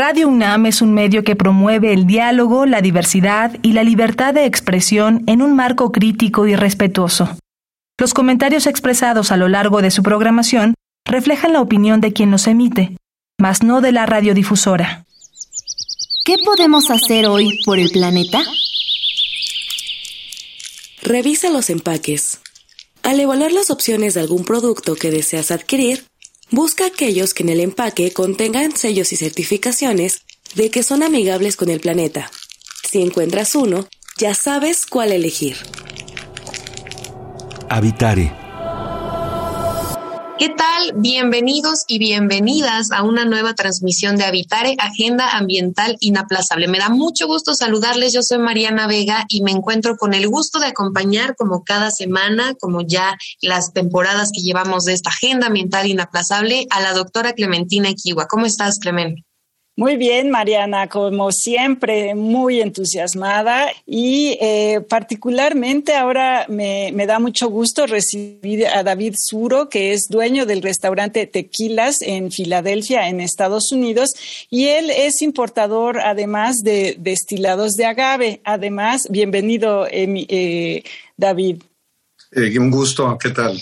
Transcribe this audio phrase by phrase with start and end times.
[0.00, 4.44] Radio UNAM es un medio que promueve el diálogo, la diversidad y la libertad de
[4.44, 7.36] expresión en un marco crítico y respetuoso.
[7.98, 10.74] Los comentarios expresados a lo largo de su programación
[11.04, 12.96] reflejan la opinión de quien los emite,
[13.40, 15.04] mas no de la radiodifusora.
[16.24, 18.40] ¿Qué podemos hacer hoy por el planeta?
[21.02, 22.38] Revisa los empaques.
[23.02, 26.04] Al evaluar las opciones de algún producto que deseas adquirir,
[26.50, 30.22] busca aquellos que en el empaque contengan sellos y certificaciones
[30.54, 32.30] de que son amigables con el planeta.
[32.88, 35.56] Si encuentras uno, ya sabes cuál elegir.
[37.68, 38.47] Habitare
[40.38, 40.92] ¿Qué tal?
[40.94, 46.68] Bienvenidos y bienvenidas a una nueva transmisión de Habitare, Agenda Ambiental Inaplazable.
[46.68, 48.12] Me da mucho gusto saludarles.
[48.12, 52.54] Yo soy Mariana Vega y me encuentro con el gusto de acompañar como cada semana,
[52.54, 57.88] como ya las temporadas que llevamos de esta Agenda Ambiental Inaplazable, a la doctora Clementina
[57.88, 58.28] Equiwa.
[58.28, 59.24] ¿Cómo estás, Clemen?
[59.78, 67.86] Muy bien, Mariana, como siempre, muy entusiasmada y eh, particularmente ahora me, da mucho gusto
[67.86, 74.14] recibir a David Suro, que es dueño del restaurante Tequilas en Filadelfia, en Estados Unidos,
[74.50, 78.40] y él es importador además de destilados de agave.
[78.42, 80.82] Además, bienvenido, eh,
[81.16, 81.62] David.
[82.32, 83.56] Eh, un gusto, ¿qué tal?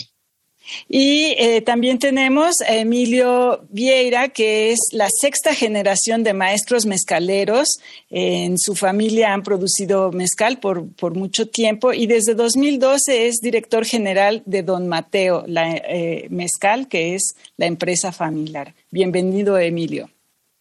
[0.87, 7.79] Y eh, también tenemos a Emilio Vieira, que es la sexta generación de maestros mezcaleros.
[8.09, 13.85] En su familia han producido mezcal por, por mucho tiempo y desde 2012 es director
[13.85, 18.73] general de Don Mateo, la eh, mezcal, que es la empresa familiar.
[18.91, 20.09] Bienvenido, Emilio.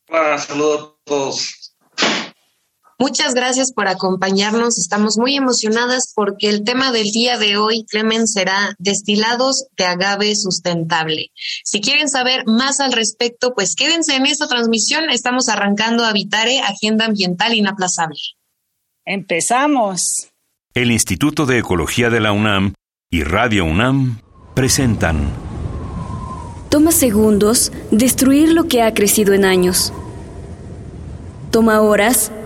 [0.08, 1.65] Hola, saludos a todos.
[2.98, 4.78] Muchas gracias por acompañarnos.
[4.78, 10.34] Estamos muy emocionadas porque el tema del día de hoy, Clemen, será destilados de agave
[10.34, 11.30] sustentable.
[11.62, 15.10] Si quieren saber más al respecto, pues quédense en esta transmisión.
[15.10, 18.18] Estamos arrancando Habitare, Agenda Ambiental Inaplazable.
[19.04, 20.28] Empezamos.
[20.72, 22.72] El Instituto de Ecología de la UNAM
[23.10, 24.22] y Radio UNAM
[24.54, 25.34] presentan.
[26.70, 29.92] Toma segundos destruir lo que ha crecido en años.
[31.50, 32.32] Toma horas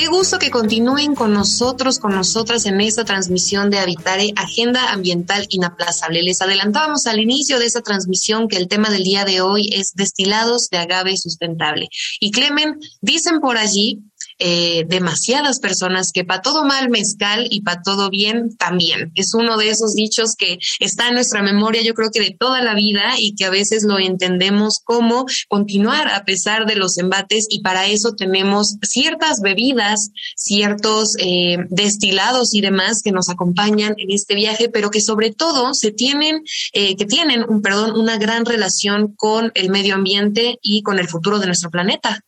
[0.00, 5.46] Qué gusto que continúen con nosotros, con nosotras en esta transmisión de Habitare, Agenda Ambiental
[5.50, 6.22] Inaplazable.
[6.22, 9.92] Les adelantábamos al inicio de esta transmisión que el tema del día de hoy es
[9.92, 11.90] destilados de agave sustentable.
[12.18, 14.00] Y Clemen, dicen por allí
[14.40, 19.12] eh, demasiadas personas que para todo mal mezcal y para todo bien también.
[19.14, 22.62] Es uno de esos dichos que está en nuestra memoria, yo creo que de toda
[22.62, 27.46] la vida y que a veces lo entendemos como continuar a pesar de los embates
[27.50, 34.10] y para eso tenemos ciertas bebidas, ciertos eh, destilados y demás que nos acompañan en
[34.10, 38.44] este viaje, pero que sobre todo se tienen, eh, que tienen, un, perdón, una gran
[38.44, 42.24] relación con el medio ambiente y con el futuro de nuestro planeta.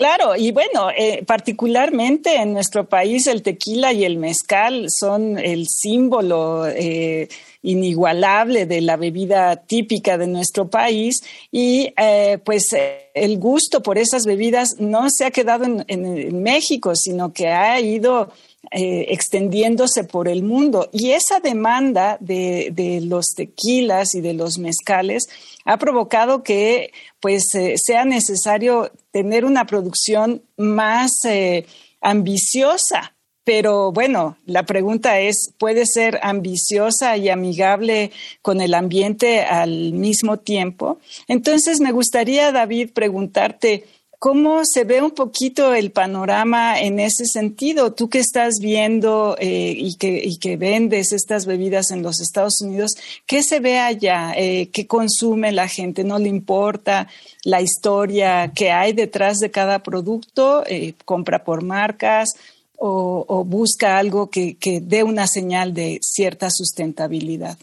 [0.00, 5.68] Claro, y bueno, eh, particularmente en nuestro país el tequila y el mezcal son el
[5.68, 7.28] símbolo eh,
[7.60, 11.22] inigualable de la bebida típica de nuestro país
[11.52, 12.68] y eh, pues
[13.12, 18.32] el gusto por esas bebidas no se ha quedado en México, sino que ha ido
[18.72, 20.88] eh, extendiéndose por el mundo.
[20.92, 25.28] Y esa demanda de, los tequilas y de los mezcales
[25.64, 31.66] ha provocado que pues, eh, sea necesario tener una producción más eh,
[32.00, 33.16] ambiciosa.
[33.42, 40.36] Pero bueno, la pregunta es, ¿puede ser ambiciosa y amigable con el ambiente al mismo
[40.36, 41.00] tiempo?
[41.26, 43.84] Entonces me gustaría, David, preguntarte,
[44.20, 47.94] ¿Cómo se ve un poquito el panorama en ese sentido?
[47.94, 53.42] Tú que estás viendo eh, y, que, vendes estas bebidas en los Estados Unidos, ¿qué
[53.42, 54.34] se ve allá?
[54.36, 56.04] Eh, ¿Qué consume la gente?
[56.04, 57.08] ¿No le importa
[57.44, 60.64] la historia que hay detrás de cada producto?
[60.66, 62.34] Eh, ¿Compra por marcas?
[62.76, 67.56] O, o, busca algo que, que dé una señal de cierta sustentabilidad?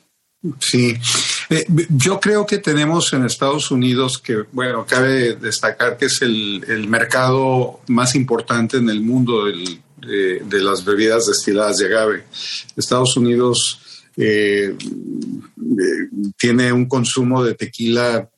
[0.59, 0.95] Sí,
[1.49, 6.87] eh, yo creo que tenemos en Estados Unidos que, bueno, cabe destacar que es el,
[6.89, 12.23] mercado más importante en el mundo de, las bebidas destiladas de agave.
[12.75, 13.79] Estados Unidos
[14.17, 18.29] eh, eh, tiene un consumo de tequila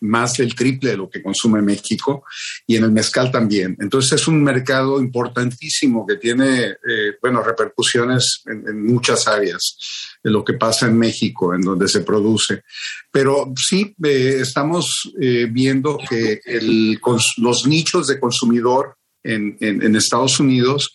[0.00, 2.24] más del triple de lo que consume México
[2.66, 3.76] y en el mezcal también.
[3.80, 9.76] Entonces es un mercado importantísimo que tiene, eh, bueno, repercusiones en, muchas áreas
[10.22, 12.62] de lo que pasa en México, en donde se produce.
[13.10, 16.40] Pero sí, eh, estamos eh, viendo que
[17.36, 20.94] los nichos de consumidor en, en Estados Unidos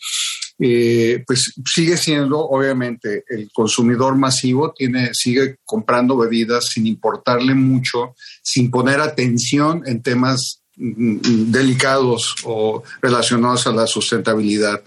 [0.58, 8.16] eh, pues sigue siendo, obviamente, el consumidor masivo tiene, sigue comprando bebidas sin importarle mucho,
[8.42, 14.82] sin poner atención en temas delicados o relacionados a la sustentabilidad.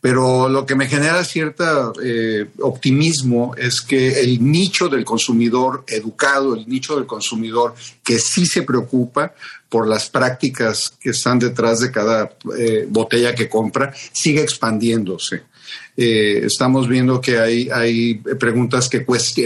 [0.00, 6.54] Pero lo que me genera cierto eh, optimismo es que el nicho del consumidor educado,
[6.54, 9.34] el nicho del consumidor que sí se preocupa,
[9.68, 15.42] por las prácticas que están detrás de cada eh, botella que compra, sigue expandiéndose.
[15.96, 19.00] Eh, estamos viendo que hay, hay preguntas que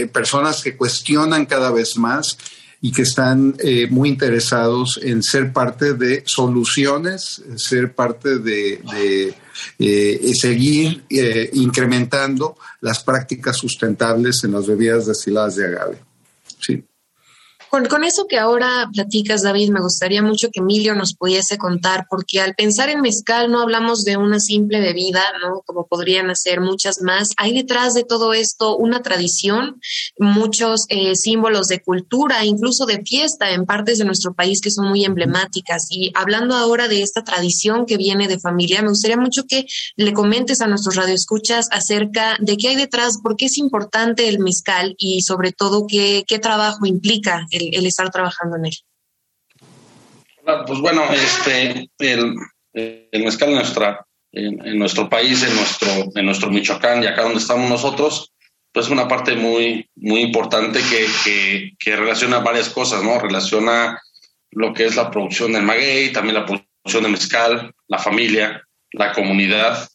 [0.07, 2.37] personas que cuestionan cada vez más
[2.81, 9.33] y que están eh, muy interesados en ser parte de soluciones, ser parte de,
[10.33, 11.03] seguir
[11.53, 15.99] incrementando las prácticas sustentables en las bebidas destiladas de agave.
[16.59, 16.83] Sí.
[17.69, 22.41] Con, eso que ahora platicas, David, me gustaría mucho que Emilio nos pudiese contar, porque
[22.41, 25.61] al pensar en mezcal no hablamos de una simple bebida, ¿no?
[25.67, 27.29] Como podrían hacer muchas más.
[27.37, 29.79] Hay detrás de todo esto una tradición,
[30.17, 34.87] muchos eh, símbolos de cultura, incluso de fiesta en partes de nuestro país que son
[34.89, 35.87] muy emblemáticas.
[35.91, 40.13] Y hablando ahora de esta tradición que viene de familia, me gustaría mucho que le
[40.13, 44.95] comentes a nuestros radioescuchas acerca de qué hay detrás, por qué es importante el mezcal
[44.97, 48.73] y sobre todo qué, qué trabajo implica el, estar trabajando en él?
[50.65, 52.35] Pues bueno, este, el,
[53.23, 57.69] mezcal en, nuestra, en, nuestro país, en nuestro, en nuestro Michoacán y acá donde estamos
[57.69, 58.33] nosotros,
[58.71, 63.19] pues es una parte muy, muy importante que, que, relaciona varias cosas, ¿no?
[63.19, 64.01] Relaciona
[64.51, 69.11] lo que es la producción del maguey, también la producción de mezcal, la familia, la
[69.13, 69.87] comunidad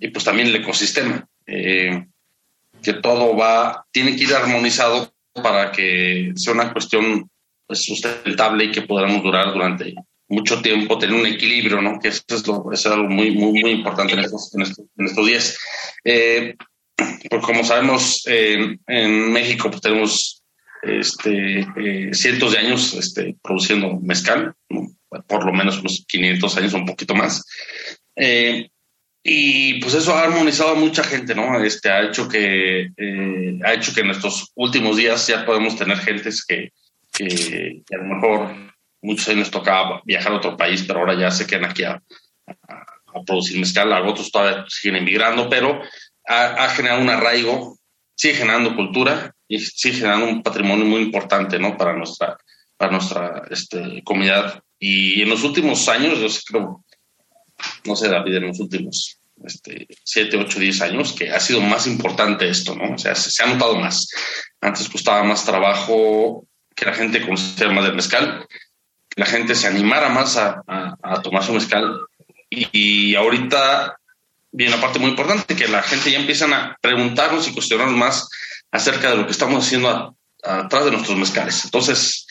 [0.00, 1.26] y pues también el ecosistema.
[1.46, 2.06] Eh,
[2.82, 7.28] que todo va, tiene que ir armonizado para que sea una cuestión
[7.66, 9.94] pues, sustentable y que podamos durar durante
[10.28, 11.98] mucho tiempo, tener un equilibrio, ¿no?
[11.98, 14.62] Que eso es, lo, es algo muy, muy, muy importante en estos, en
[15.06, 15.58] estos, días.
[16.04, 16.54] Eh,
[17.28, 20.40] porque como sabemos, en México pues, tenemos
[20.82, 24.54] este, eh, cientos de años este, produciendo mezcal,
[25.26, 27.44] por lo menos unos 500 años, un poquito más.
[28.16, 28.70] Eh,
[29.22, 31.62] y pues eso ha armonizado a mucha gente, ¿no?
[31.62, 35.98] Este ha hecho que eh, ha hecho que en estos últimos días ya podemos tener
[35.98, 36.72] gentes que,
[37.12, 38.72] que, a lo mejor
[39.02, 42.00] muchos años tocaba viajar a otro país, pero ahora ya se quedan aquí a,
[42.46, 43.92] a, producir mezcal.
[44.06, 45.82] Otros todavía siguen emigrando, pero
[46.26, 47.76] ha, ha, generado un arraigo,
[48.14, 51.76] sigue generando cultura y sigue generando un patrimonio muy importante, ¿no?
[51.76, 52.38] Para nuestra,
[52.78, 54.62] para nuestra este, comunidad.
[54.78, 56.84] Y en los últimos años, yo creo
[57.84, 61.86] no sé, David, en los últimos este, 7, 8, 10 años, que ha sido más
[61.86, 62.94] importante esto, ¿no?
[62.94, 64.08] O sea, se, ha notado más.
[64.60, 68.46] Antes costaba más trabajo que la gente conociera más del mezcal,
[69.08, 70.62] que la gente se animara más a,
[71.22, 72.00] tomar su mezcal.
[72.50, 73.96] Y, ahorita
[74.52, 78.28] viene una parte muy importante, que la gente ya empiezan a preguntarnos y cuestionarnos más
[78.70, 81.64] acerca de lo que estamos haciendo atrás de nuestros mezcales.
[81.64, 82.26] Entonces,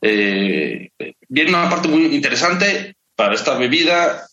[0.00, 0.90] eh,
[1.28, 4.27] viene una parte muy interesante para esta bebida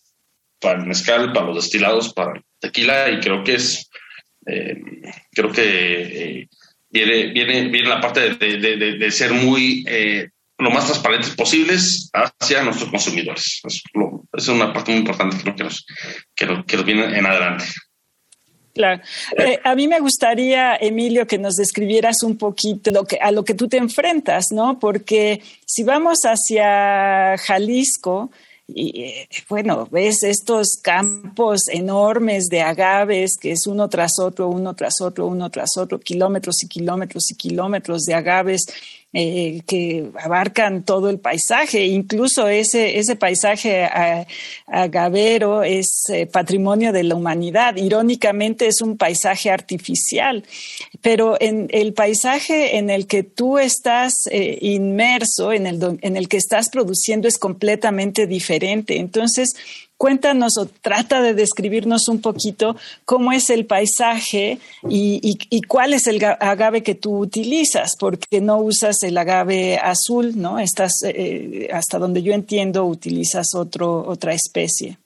[0.60, 3.90] para el mezcal, para los destilados, para el tequila y creo que es,
[4.46, 4.76] eh,
[5.32, 5.62] creo que
[6.42, 6.50] eh,
[6.90, 12.90] viene, viene, viene la parte de, ser muy eh, lo más transparentes posibles hacia nuestros
[12.90, 13.62] consumidores.
[14.34, 15.86] Es, una parte muy importante que nos,
[16.36, 17.66] que que nos viene en adelante.
[18.74, 19.02] Claro.
[19.64, 23.54] a mí me gustaría, Emilio, que nos describieras un poquito lo que, a lo que
[23.54, 24.80] tú te enfrentas, ¿no?
[24.80, 28.32] Porque si vamos hacia Jalisco,
[28.68, 34.74] y eh, bueno, ves estos campos enormes de agaves, que es uno tras otro, uno
[34.74, 38.66] tras otro, uno tras otro, kilómetros y kilómetros y kilómetros de agaves
[39.18, 41.86] eh, que abarcan todo el paisaje.
[41.86, 43.88] Incluso ese, ese paisaje
[44.68, 47.78] agavero es eh, patrimonio de la humanidad.
[47.78, 50.44] Irónicamente es un paisaje artificial,
[51.02, 56.28] pero en el paisaje en el que tú estás eh, inmerso, en el, en el
[56.28, 58.98] que estás produciendo, es completamente diferente.
[58.98, 59.56] Entonces,
[59.98, 62.76] Cuéntanos o trata de describirnos un poquito
[63.06, 64.60] cómo es el paisaje
[64.90, 70.60] y, cuál es el agave que tú utilizas, porque no usas el agave azul, ¿no?
[70.60, 74.98] Estás, eh, hasta donde yo entiendo, utilizas otro, otra especie.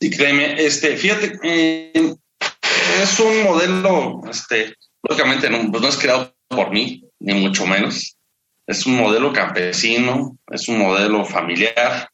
[0.00, 2.14] Sí, créeme, este, fíjate, eh,
[3.02, 8.16] es un modelo, este, lógicamente no, pues no es creado por mí, ni mucho menos.
[8.66, 12.09] es un modelo campesino, es un modelo familiar.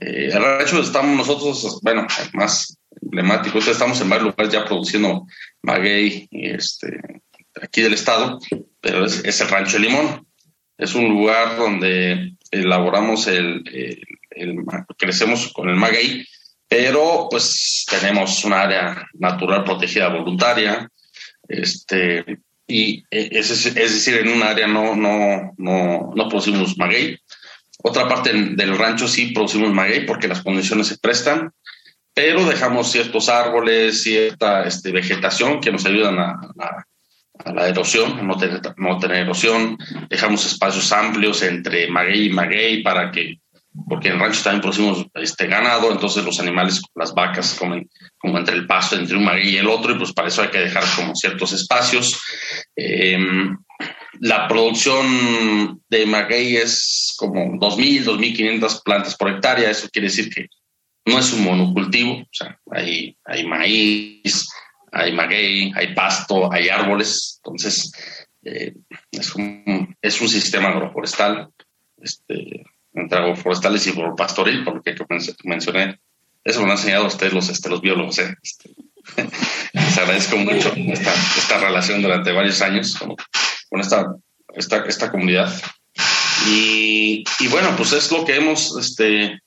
[0.00, 5.26] Eh, el rancho estamos nosotros, bueno, más emblemático, estamos en varios lugares ya produciendo
[5.62, 6.98] maguey este,
[7.60, 8.38] aquí del estado,
[8.80, 10.26] pero es, el rancho de Limón.
[10.76, 13.62] Es un lugar donde elaboramos el,
[14.98, 16.26] crecemos con el maguey,
[16.68, 20.90] pero pues tenemos un área natural protegida voluntaria,
[21.48, 27.18] este, y es, es, decir, en un área no, no, no, no producimos maguey.
[27.86, 31.52] Otra parte del rancho sí producimos maguey porque las condiciones se prestan,
[32.14, 36.40] pero dejamos ciertos árboles, cierta este, vegetación que nos ayudan a,
[37.52, 39.76] la erosión, a no tener, no tener erosión.
[40.08, 43.40] Dejamos espacios amplios entre maguey y maguey para que
[43.88, 48.38] porque en el rancho también producimos este ganado, entonces los animales, las vacas, comen como
[48.38, 50.60] entre el pasto, entre un maguey y el otro, y pues para eso hay que
[50.60, 52.22] dejar como ciertos espacios.
[52.76, 53.58] Em,
[54.20, 60.48] la producción de maguey es como 2.000, 2.500 plantas por hectárea, eso quiere decir que
[61.06, 64.48] no es un monocultivo, o sea, hay, hay maíz,
[64.92, 67.92] hay maguey, hay pasto, hay árboles, entonces
[68.44, 68.74] eh,
[69.10, 71.50] es, un, es un sistema agroforestal.
[72.00, 72.64] Este,
[72.94, 74.94] entre agroforestales y pastoril, por lo que
[75.44, 75.98] mencioné.
[76.44, 78.18] Eso me lo han enseñado ustedes los, este, los biólogos.
[78.18, 78.36] ¿eh?
[78.42, 78.70] Este,
[79.72, 82.96] les agradezco mucho esta, esta, relación durante varios años
[83.74, 84.14] con esta,
[84.54, 85.52] esta, esta comunidad.
[86.46, 89.40] Y, y, bueno, pues es lo que hemos este,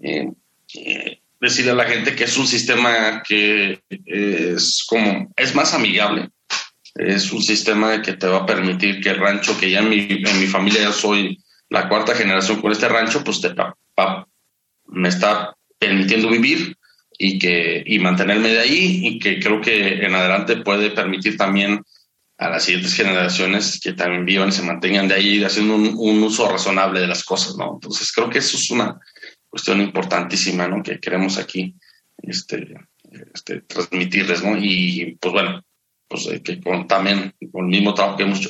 [0.00, 0.30] eh,
[0.74, 6.30] eh, a la gente que es un sistema que es como es más amigable.
[6.94, 10.08] Es un sistema que te va a permitir que el rancho, que ya en mi,
[10.08, 13.54] en mi familia ya soy la cuarta generación con este rancho, pues te,
[14.86, 16.78] me está permitiendo vivir
[17.18, 21.84] y, que, y mantenerme de ahí y que creo que en adelante puede permitir también
[22.38, 26.48] a las siguientes generaciones que también vivan y se mantengan de ahí haciendo un, uso
[26.48, 27.74] razonable de las cosas, ¿no?
[27.74, 28.98] Entonces creo que eso es una
[29.48, 30.82] cuestión importantísima, ¿no?
[30.82, 31.76] Que queremos aquí
[32.18, 32.74] este,
[33.32, 34.56] este, transmitirles, ¿no?
[34.58, 35.62] Y pues bueno,
[36.08, 38.40] pues eh, que con, también con el mismo trabajo que hemos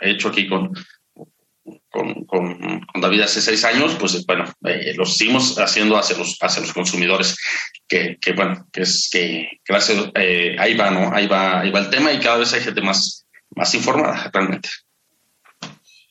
[0.00, 0.72] hecho aquí con,
[1.88, 6.62] con, con, David hace seis años, pues bueno, eh, lo seguimos haciendo hacia los, hacia
[6.62, 7.36] los consumidores,
[7.86, 11.12] que, que bueno, que es que gracias, eh, ahí va, ¿no?
[11.14, 14.68] Ahí va, ahí va el tema y cada vez hay gente más, más informada realmente.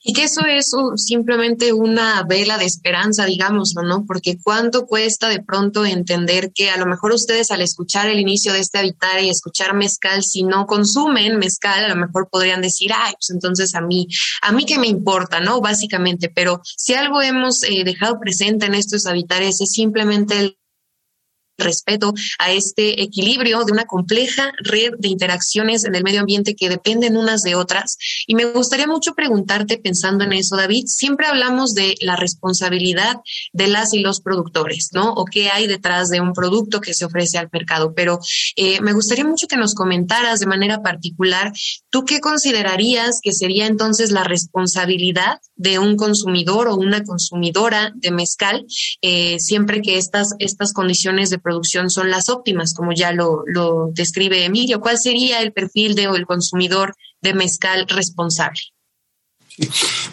[0.09, 4.05] Y que eso es simplemente una vela de esperanza, digamos, ¿no?
[4.05, 8.53] Porque cuánto cuesta de pronto entender que a lo mejor ustedes al escuchar el inicio
[8.53, 12.91] de este habitar y escuchar mezcal, si no consumen mezcal, a lo mejor podrían decir,
[12.95, 14.07] ay, pues entonces a mí,
[14.41, 15.59] a mí qué me importa, ¿no?
[15.59, 20.57] Básicamente, pero si algo hemos eh, dejado presente en estos habitares es simplemente el
[21.57, 26.69] respeto a este equilibrio de una compleja red de interacciones en el medio ambiente que
[26.69, 27.97] dependen unas de otras.
[28.27, 33.17] Y me gustaría mucho preguntarte, pensando en eso, David, siempre hablamos de la responsabilidad
[33.53, 35.13] de las y los productores, ¿no?
[35.13, 37.93] O qué hay detrás de un producto que se ofrece al mercado.
[37.95, 38.19] Pero
[38.55, 41.51] eh, me gustaría mucho que nos comentaras de manera particular,
[41.89, 48.11] ¿tú qué considerarías que sería entonces la responsabilidad de un consumidor o una consumidora de
[48.11, 48.65] mezcal,
[49.01, 53.89] eh, siempre que estas, estas condiciones de producción son las óptimas, como ya lo, lo
[53.93, 54.81] describe Emilio.
[54.81, 58.59] ¿Cuál sería el perfil de el consumidor de mezcal responsable?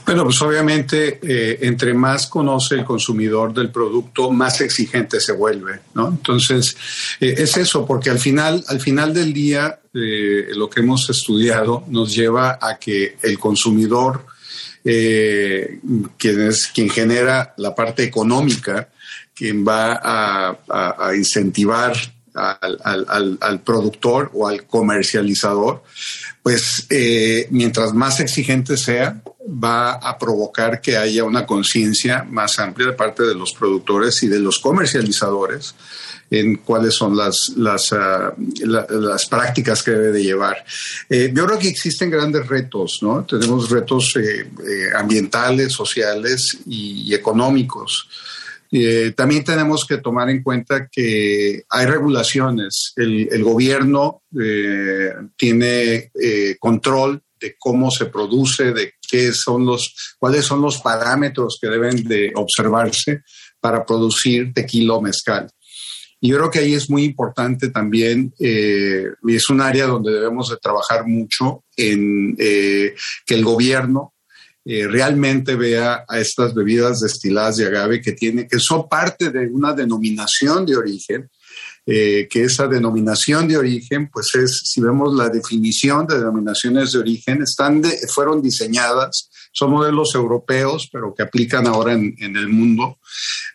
[0.06, 5.80] Bueno, pues obviamente eh, entre más conoce el consumidor del producto, más exigente se vuelve,
[5.94, 6.08] ¿no?
[6.08, 6.76] Entonces,
[7.20, 11.84] eh, es eso, porque al final, al final del día, eh, lo que hemos estudiado
[11.88, 14.26] nos lleva a que el consumidor,
[14.82, 18.90] quien es quien genera la parte económica,
[19.34, 21.96] quien va a, incentivar
[22.34, 25.82] al, productor o al comercializador,
[26.42, 32.88] pues eh, mientras más exigente sea, va a provocar que haya una conciencia más amplia
[32.88, 35.74] de parte de los productores y de los comercializadores
[36.30, 40.64] en cuáles son las, las, ah, las prácticas que debe de llevar.
[41.08, 43.24] Eh, yo creo que existen grandes retos, ¿no?
[43.24, 44.46] Tenemos retos eh,
[44.96, 48.08] ambientales, sociales y económicos.
[48.76, 52.92] Eh, también tenemos que tomar en cuenta que hay regulaciones.
[52.96, 60.44] El, gobierno eh, tiene eh, control de cómo se produce, de qué son los, cuáles
[60.44, 63.22] son los parámetros que deben de observarse
[63.60, 65.48] para producir tequila mezcal.
[66.20, 70.48] Y yo creo que ahí es muy importante también, y es un área donde debemos
[70.48, 72.94] de trabajar mucho en que
[73.26, 74.13] el gobierno
[74.64, 79.46] eh, realmente vea a estas bebidas destiladas de agave que tiene, que son parte de
[79.46, 81.30] una denominación de origen
[81.86, 86.98] eh, que esa denominación de origen, pues es, si vemos la definición de denominaciones de
[86.98, 92.98] origen, están fueron diseñadas, son modelos europeos, pero que aplican ahora en, el mundo,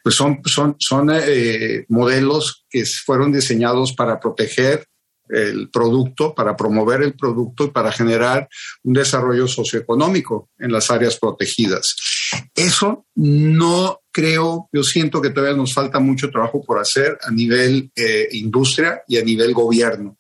[0.04, 4.86] pues son, son, son eh, modelos que fueron diseñados para proteger
[5.30, 8.50] el producto, para promover el producto y para generar
[8.84, 11.96] un desarrollo socioeconómico en las áreas protegidas.
[12.56, 17.92] Eso no creo, yo siento que todavía nos falta mucho trabajo por hacer a nivel
[17.96, 20.18] eh, industria y a nivel gobierno.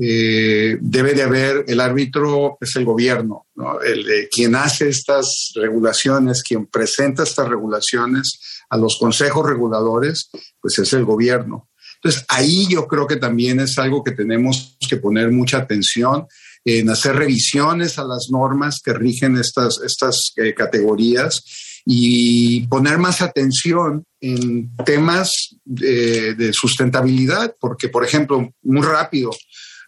[0.00, 3.46] Eh, debe de haber, el árbitro es el gobierno,
[3.84, 8.38] el, quien hace estas regulaciones, quien presenta estas regulaciones
[8.70, 11.68] a los consejos reguladores, pues es el gobierno.
[12.02, 16.26] Entonces, ahí yo creo que también es algo que tenemos que poner mucha atención
[16.64, 21.42] en hacer revisiones a las normas que rigen estas, estas eh, categorías
[21.84, 29.30] y poner más atención en temas de, de sustentabilidad, porque, por ejemplo, muy rápido,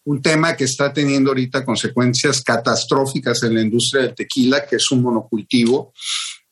[0.05, 4.91] un tema que está teniendo ahorita consecuencias catastróficas en la industria del tequila, que es
[4.91, 5.93] un monocultivo.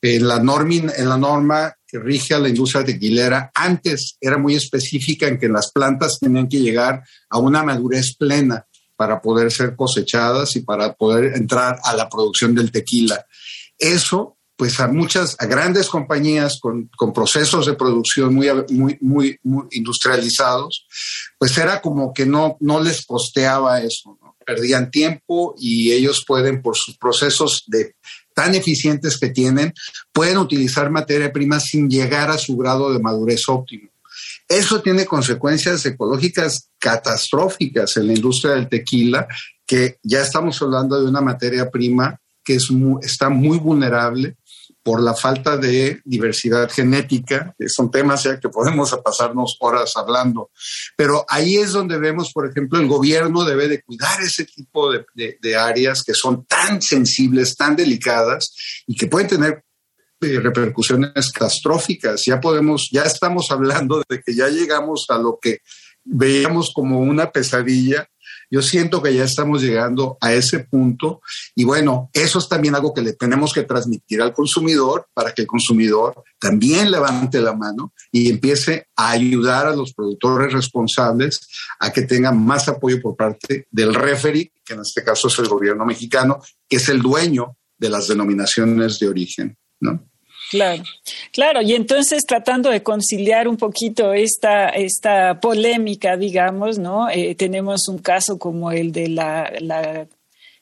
[0.01, 5.27] En la, en la norma que rige a la industria tequilera, antes era muy específica
[5.27, 8.65] en que las plantas tenían que llegar a una madurez plena
[8.95, 13.25] para poder ser cosechadas y para poder entrar a la producción del tequila.
[13.77, 18.99] Eso, pues a muchas, a grandes compañías con, con procesos de producción muy, muy,
[19.41, 20.85] muy, industrializados,
[21.37, 26.75] pues era como que no, no les costeaba eso, perdían tiempo y ellos pueden, por
[26.75, 27.95] sus procesos de
[28.39, 29.73] tan eficientes que tienen,
[30.13, 33.89] pueden utilizar materia prima sin llegar a su grado de madurez óptimo.
[34.47, 39.27] Eso tiene consecuencias ecológicas catastróficas en la industria del tequila,
[39.65, 42.69] que ya estamos hablando de una materia prima que es
[43.01, 44.37] está muy vulnerable
[44.83, 50.51] por la falta de diversidad genética, son temas ya que podemos pasarnos horas hablando.
[50.95, 55.05] Pero ahí es donde vemos, por ejemplo, el gobierno debe de cuidar ese tipo de,
[55.41, 58.53] de, áreas que son tan sensibles, tan delicadas
[58.87, 59.63] y que pueden tener
[60.21, 62.23] eh, repercusiones catastróficas.
[62.25, 65.59] Ya podemos, ya estamos hablando de que ya llegamos a lo que
[66.03, 68.09] veíamos como una pesadilla
[68.49, 71.21] yo siento que ya estamos llegando a ese punto
[71.55, 75.43] y bueno, eso es también algo que le tenemos que transmitir al consumidor para que
[75.43, 81.47] el consumidor también levante la mano y empiece a ayudar a los productores responsables
[81.79, 85.47] a que tengan más apoyo por parte del referee, que en este caso es el
[85.47, 90.08] gobierno mexicano, que es el dueño de las denominaciones de origen, ¿no?
[90.49, 90.83] Claro,
[91.31, 97.07] claro, y entonces tratando de conciliar un poquito esta, esta polémica, digamos, ¿no?
[97.09, 99.51] Eh, tenemos un caso como el de la,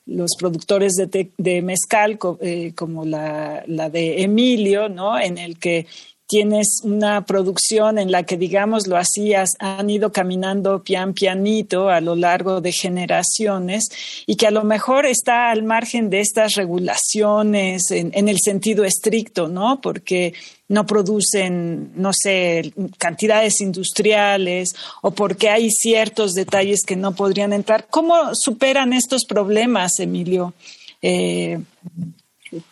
[0.06, 5.18] los productores de, de mezcal, eh, como la, la, de Emilio, ¿no?
[5.18, 5.86] En el que
[6.28, 12.02] tienes una producción en la que, digamos, lo hacías, han ido caminando pian pianito a
[12.02, 13.90] lo largo de generaciones
[14.26, 19.48] y que a lo mejor está al margen de estas regulaciones en, el sentido estricto,
[19.48, 19.80] ¿no?
[19.80, 20.34] Porque
[20.68, 27.88] no producen, no sé, cantidades industriales o porque hay ciertos detalles que no podrían entrar.
[27.90, 30.54] ¿Cómo superan estos problemas, Emilio,
[31.02, 31.62] eh,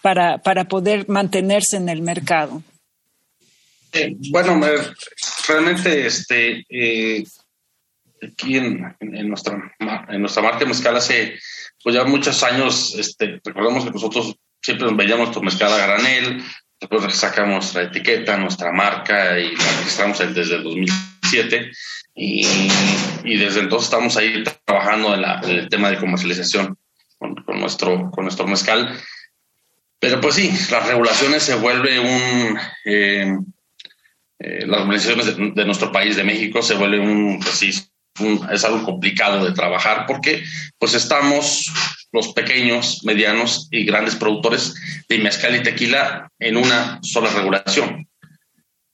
[0.01, 2.61] para, para poder mantenerse en el mercado?
[3.95, 4.59] Eh, bueno,
[5.47, 7.23] realmente este, eh,
[8.21, 8.93] aquí en,
[9.29, 9.73] nuestra,
[10.09, 11.39] en nuestra marca mezcal hace
[11.81, 16.43] pues ya muchos años, este, recordemos que nosotros siempre nos veíamos tu mezcal a granel,
[16.77, 21.71] después sacamos nuestra etiqueta, nuestra marca y la registramos desde el 2007
[22.15, 22.67] y,
[23.23, 25.23] desde entonces estamos ahí trabajando en,
[25.57, 26.77] el tema de comercialización
[27.17, 28.99] con, nuestro, con nuestro mezcal.
[29.99, 32.59] Pero pues sí, las regulaciones se vuelve un...
[32.83, 33.37] Eh,
[34.39, 37.63] eh, las organizaciones de, nuestro país, de México, se vuelve un, pues
[38.51, 40.43] es algo complicado de trabajar porque
[40.79, 41.71] pues estamos
[42.11, 44.75] los pequeños, medianos y grandes productores
[45.09, 48.07] de mezcal y tequila en una sola regulación.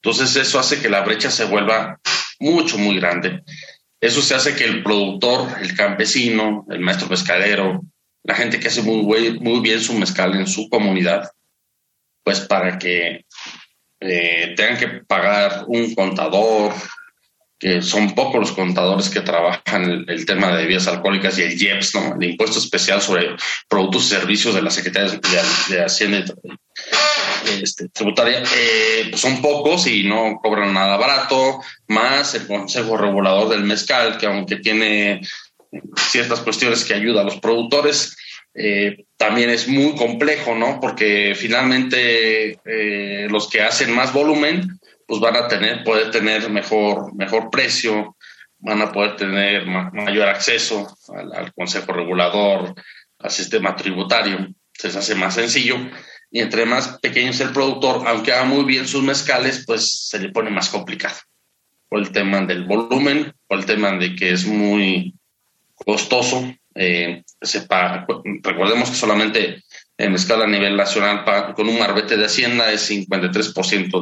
[0.04, 1.99] Entonces eso hace que la brecha se vuelva
[2.39, 3.43] mucho, muy grande.
[4.01, 7.82] Eso se hace que el productor, el campesino, el maestro pescadero,
[8.23, 11.30] la gente que hace muy, muy bien su mezcal en su comunidad,
[12.23, 13.25] pues para que
[14.02, 16.74] eh, tengan que pagar un contador,
[17.60, 21.96] que son pocos los contadores que trabajan el, tema de bebidas alcohólicas y el IEPS,
[21.96, 22.16] ¿no?
[22.16, 23.36] el impuesto especial sobre
[23.70, 25.20] productos y servicios de la Secretaría
[25.70, 26.26] de, Hacienda
[27.62, 33.50] este, Tributaria, eh, pues son pocos y no cobran nada barato, más el Consejo Regulador
[33.50, 35.22] del Mezcal, que aunque tiene
[35.96, 38.18] ciertas cuestiones que ayuda a los productores,
[38.54, 40.80] eh, también es muy complejo, ¿no?
[40.80, 47.16] Porque finalmente eh, los que hacen más volumen, pues van a tener, poder tener mejor,
[47.16, 48.16] mejor precio,
[48.60, 52.76] van a poder tener mayor acceso al, Consejo Regulador,
[53.20, 55.76] al sistema tributario, se hace más sencillo.
[56.30, 60.20] Y entre más pequeño es el productor, aunque haga muy bien sus mezcales, pues se
[60.20, 61.18] le pone más complicado.
[61.90, 65.14] Por el tema del volumen, por el tema de que es muy
[65.76, 66.54] costoso.
[66.75, 67.23] Eh,
[68.43, 69.63] recordemos que solamente
[69.97, 71.23] en escala a nivel nacional
[71.55, 73.99] con un marbete de Hacienda es 53%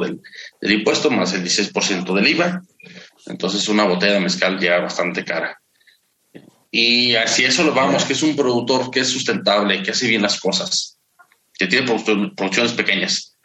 [0.60, 2.62] del, impuesto más el 16% del IVA.
[3.26, 5.60] Entonces una botella de mezcal ya bastante cara.
[6.70, 10.22] Y así eso lo vamos, que es un productor que es sustentable, que hace bien
[10.22, 10.98] las cosas,
[11.54, 11.86] que tiene
[12.36, 13.36] producciones pequeñas,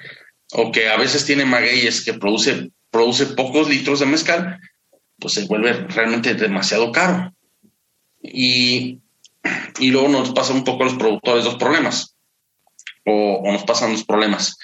[0.51, 4.59] o que a veces tiene magueyes que produce, produce pocos litros de mezcal,
[5.17, 7.33] pues se vuelve realmente demasiado caro.
[8.21, 9.01] Y,
[9.79, 12.15] y luego nos pasa un poco a los productores dos problemas,
[13.05, 14.57] o, nos pasan dos problemas.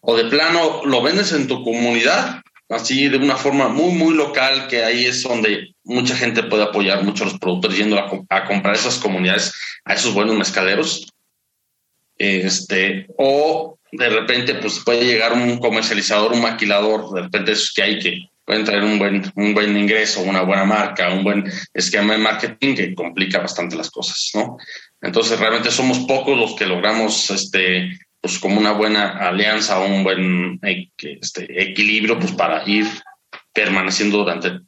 [0.00, 4.68] O de plano lo vendes en tu comunidad así de una forma muy, muy local,
[4.68, 8.74] que ahí es donde mucha gente puede apoyar mucho a los productores yendo a, comprar
[8.74, 9.52] esas comunidades,
[9.84, 11.12] a esos buenos mezcaleros.
[12.16, 17.82] Este, o de repente, pues puede llegar un comercializador, un maquilador, de repente esos que
[17.82, 22.14] hay que pueden traer un buen, un buen ingreso, una buena marca, un buen esquema
[22.14, 24.56] de marketing que complica bastante las cosas, ¿no?
[25.00, 30.58] Entonces, realmente somos pocos los que logramos este, pues como una buena alianza un buen
[30.64, 32.88] este, equilibrio pues para ir
[33.52, 34.58] permaneciendo durante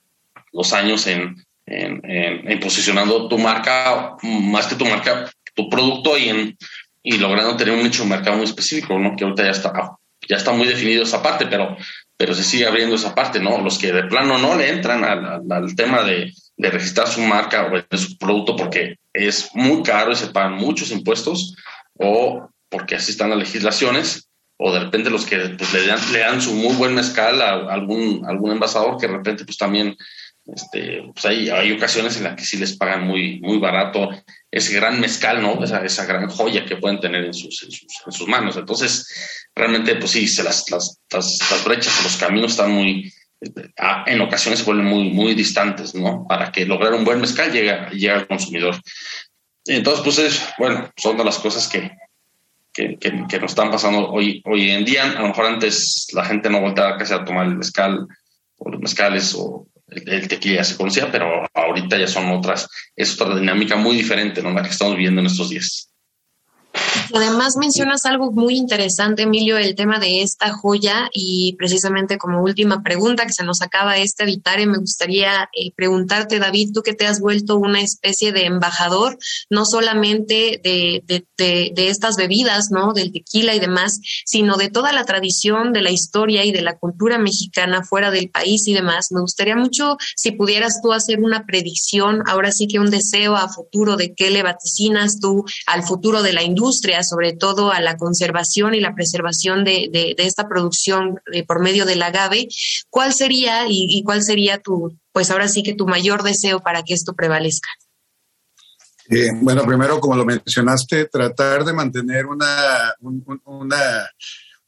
[0.52, 6.56] los años en, en, posicionando tu marca, más que tu marca, tu producto y, en,
[7.02, 9.16] y logrando tener un nicho de mercado muy específico, ¿no?
[9.16, 9.72] que ahorita ya está,
[10.28, 11.76] ya está muy definido esa parte, pero,
[12.22, 13.60] pero se sigue abriendo esa parte, ¿no?
[13.60, 17.96] Los que de plano no le entran al, tema de, de registrar su marca o
[17.96, 21.56] su producto porque es muy caro y se pagan muchos impuestos
[21.94, 26.20] o porque así están las legislaciones, o de repente los que pues, le, dan, le
[26.20, 29.96] dan su muy buen mezcal a algún, algún envasador que de repente pues también
[30.46, 34.10] este, pues hay, hay ocasiones en las que sí les pagan muy, muy barato
[34.52, 35.64] ese gran mezcal, ¿no?
[35.64, 38.56] Esa, esa gran joya que pueden tener en sus, en sus, manos.
[38.56, 43.10] Entonces, realmente, pues sí, se las, las, las, brechas, los caminos están muy,
[43.40, 46.26] en ocasiones se vuelven muy, muy distantes, ¿no?
[46.28, 48.76] Para que lograr un buen mezcal llegue al consumidor.
[49.64, 51.90] Entonces, pues es, bueno, son de las cosas que,
[52.72, 55.04] que, que, nos están pasando hoy, hoy en día.
[55.12, 58.06] A lo mejor antes la gente no voltaba casi a tomar el mezcal
[58.58, 63.36] o los mezcales o el, tequila se conocía, pero ahorita ya son otras, es otra
[63.36, 64.52] dinámica muy diferente, ¿no?
[64.52, 65.91] La que estamos viviendo en estos días.
[67.14, 72.82] Además mencionas algo muy interesante, Emilio, el tema de esta joya y precisamente como última
[72.82, 77.06] pregunta que se nos acaba este y me gustaría eh, preguntarte, David, tú que te
[77.06, 79.18] has vuelto una especie de embajador,
[79.50, 82.92] no solamente de, de, de, estas bebidas, ¿no?
[82.92, 86.78] Del tequila y demás, sino de toda la tradición, de la historia y de la
[86.78, 89.08] cultura mexicana fuera del país y demás.
[89.10, 93.48] Me gustaría mucho si pudieras tú hacer una predicción, ahora sí que un deseo a
[93.48, 97.96] futuro de qué le vaticinas tú al futuro de la industria sobre todo a la
[97.96, 102.48] conservación y la preservación de, esta producción eh, por medio del agave,
[102.90, 106.94] ¿cuál sería y, cuál sería tu, pues ahora sí que tu mayor deseo para que
[106.94, 107.68] esto prevalezca?
[109.10, 114.08] Eh, bueno, primero, como lo mencionaste, tratar de mantener una, una,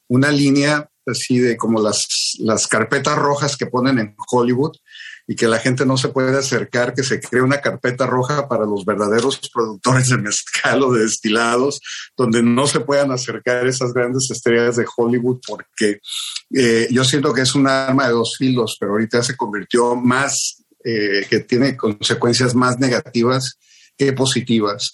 [0.08, 2.06] una línea así de como las,
[2.38, 4.76] las carpetas rojas que ponen en Hollywood,
[5.26, 8.66] y que la gente no se puede acercar, que se cree una carpeta roja para
[8.66, 11.80] los verdaderos productores de mezcal o de destilados,
[12.16, 16.00] donde no se puedan acercar esas grandes estrellas de Hollywood, porque
[16.54, 20.62] eh, yo siento que es un arma de dos filos, pero ahorita se convirtió más,
[20.84, 23.58] eh, que tiene consecuencias más negativas
[23.96, 24.92] que positivas.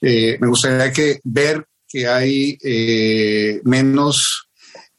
[0.00, 2.58] Eh, me gustaría que ver que hay
[3.64, 4.48] menos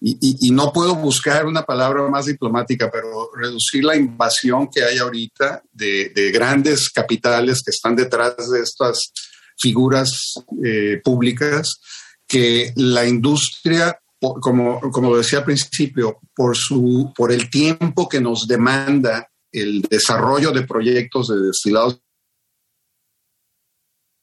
[0.06, 5.64] y, no puedo buscar una palabra más diplomática, pero reducir la invasión que hay ahorita
[5.72, 9.14] de, grandes capitales que están detrás de estas
[9.58, 10.34] figuras
[10.66, 11.80] eh, públicas,
[12.28, 18.46] que la industria, como, como decía al principio, por, su, por el tiempo que nos
[18.46, 22.02] demanda el desarrollo de proyectos de destilados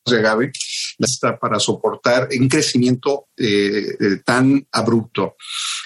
[0.04, 0.52] de agave,
[1.40, 5.36] para soportar un crecimiento eh, eh, tan abrupto.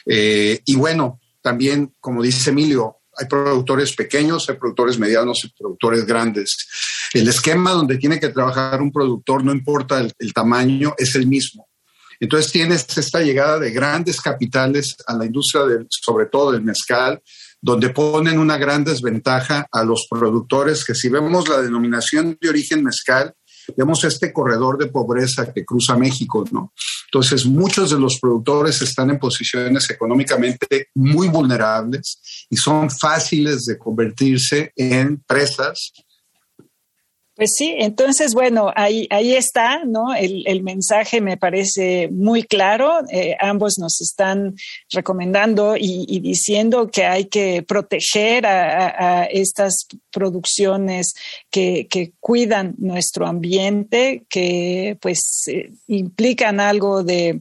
[0.07, 6.05] Eh, y bueno, también, como dice Emilio, hay productores pequeños, hay productores medianos y productores
[6.05, 6.67] grandes.
[7.13, 11.69] El esquema donde tiene que trabajar un productor, no importa el, tamaño, es el mismo.
[12.19, 17.23] Entonces tienes esta llegada de grandes capitales a la industria, del, sobre todo del mezcal,
[17.61, 22.83] donde ponen una gran desventaja a los productores que si vemos la denominación de origen
[22.85, 23.35] mezcal,
[23.77, 26.73] vemos este corredor de pobreza que cruza México, ¿no?
[27.07, 33.79] Entonces, muchos de los productores están en posiciones económicamente muy vulnerables y son fáciles de
[33.79, 35.93] convertirse en presas
[37.37, 40.15] pues sí, entonces, bueno, ahí, ahí está, ¿no?
[40.15, 43.01] El, el mensaje me parece muy claro.
[43.11, 44.55] Eh, ambos nos están
[44.91, 51.15] recomendando y, diciendo que hay que proteger a, a estas producciones
[51.51, 57.41] que, que, cuidan nuestro ambiente, que pues eh, implican algo de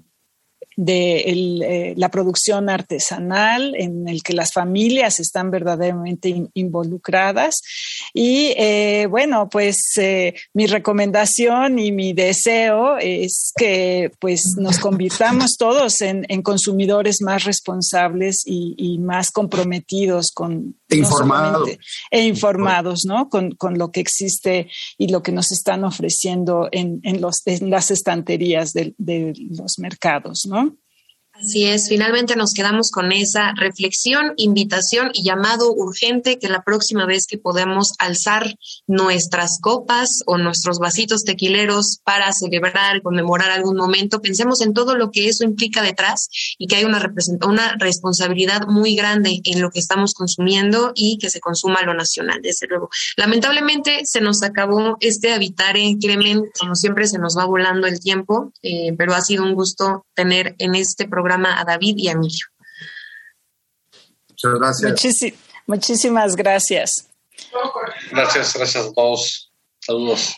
[0.76, 7.62] de eh, la producción artesanal en el que las familias están verdaderamente involucradas.
[8.14, 15.56] Y eh, bueno, pues eh, mi recomendación y mi deseo es que pues nos convirtamos
[15.58, 20.76] todos en, consumidores más responsables y, más comprometidos con...
[20.90, 21.70] E informados.
[22.12, 23.30] e informados, ¿no?
[23.30, 28.94] Con, lo que existe y lo que nos están ofreciendo en, los, las estanterías de,
[28.98, 30.63] de los mercados, ¿no?
[31.36, 37.08] Así es, finalmente nos quedamos con esa reflexión, invitación y llamado urgente que la próxima
[37.08, 44.22] vez que podamos alzar nuestras copas o nuestros vasitos tequileros para celebrar, conmemorar algún momento,
[44.22, 47.12] pensemos en todo lo que eso implica detrás y que hay una,
[47.48, 52.42] una responsabilidad muy grande en lo que estamos consumiendo y que se consuma lo nacional,
[52.44, 52.90] desde luego.
[53.18, 58.54] Lamentablemente se nos acabó este Habitare, Clemen, como siempre se nos va volando el tiempo,
[58.62, 62.12] eh, pero ha sido un gusto tener en este programa programa a David y a
[62.12, 62.46] Emilio.
[64.30, 65.34] Muchas gracias.
[65.66, 67.08] muchísimas gracias.
[68.12, 69.50] Gracias, gracias a todos.
[69.80, 70.36] Saludos.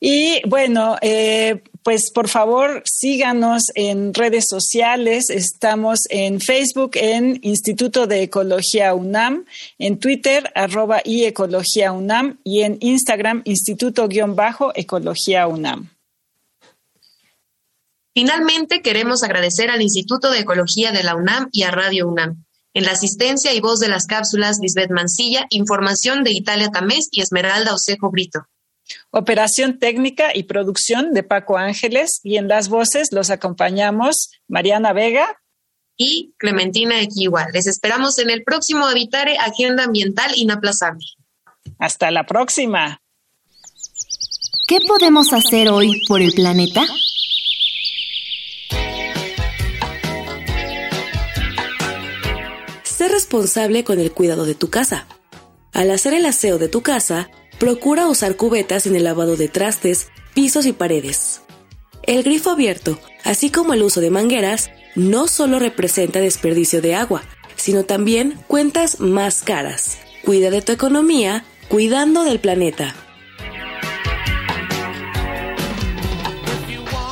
[0.00, 5.28] Y bueno, eh, pues por favor síganos en redes sociales.
[5.28, 9.44] Estamos en Facebook en Instituto de Ecología UNAM,
[9.78, 15.90] en Twitter arroba y Ecología UNAM y en Instagram Instituto-Ecología UNAM.
[18.14, 22.44] Finalmente, queremos agradecer al Instituto de Ecología de la UNAM y a Radio UNAM.
[22.72, 27.20] En la asistencia y voz de las cápsulas, Lisbeth Mancilla, información de Italia Tamés y
[27.20, 28.46] Esmeralda Osejo Brito.
[29.10, 35.40] Operación técnica y producción de Paco Ángeles y en las voces los acompañamos Mariana Vega
[35.96, 37.48] y Clementina Equiwa.
[37.52, 41.04] Les esperamos en el próximo Habitare Agenda Ambiental Inaplazable.
[41.78, 43.00] Hasta la próxima.
[44.66, 46.82] ¿Qué podemos hacer hoy por el planeta?
[53.00, 55.06] Sé responsable con el cuidado de tu casa.
[55.72, 60.08] Al hacer el aseo de tu casa, procura usar cubetas en el lavado de trastes,
[60.34, 61.40] pisos y paredes.
[62.02, 67.22] El grifo abierto, así como el uso de mangueras, no solo representa desperdicio de agua,
[67.56, 69.96] sino también cuentas más caras.
[70.22, 72.94] Cuida de tu economía, cuidando del planeta.